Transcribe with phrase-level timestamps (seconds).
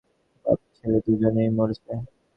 [0.45, 1.93] বাপ-ছেলে দুজনেই মরেছে।